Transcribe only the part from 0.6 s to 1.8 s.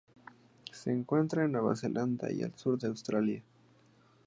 Se encuentran en Nueva